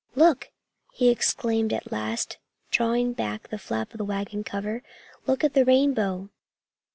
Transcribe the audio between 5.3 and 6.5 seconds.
at the rainbow!"